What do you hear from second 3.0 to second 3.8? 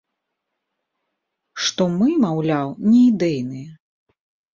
ідэйныя.